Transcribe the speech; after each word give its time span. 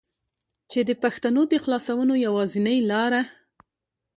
چې 0.71 0.79
دې 0.87 0.95
پښتنو 1.03 1.41
د 1.51 1.53
خلاصونو 1.63 2.13
يوازينۍ 2.27 2.79
لاره 2.91 3.21